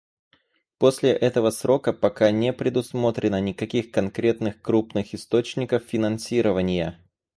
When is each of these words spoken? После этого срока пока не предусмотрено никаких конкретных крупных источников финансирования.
После 0.79 1.11
этого 1.11 1.51
срока 1.51 1.93
пока 1.93 2.31
не 2.31 2.53
предусмотрено 2.53 3.39
никаких 3.39 3.91
конкретных 3.91 4.59
крупных 4.59 5.13
источников 5.13 5.83
финансирования. 5.83 6.97